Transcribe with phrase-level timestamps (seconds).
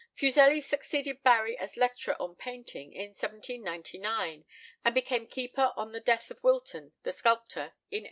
[0.17, 4.45] Fuseli succeeded Barry as Lecturer on Painting in 1799,
[4.83, 7.59] and became Keeper on the death of Wilton, the sculptor,
[7.91, 7.99] in 1803.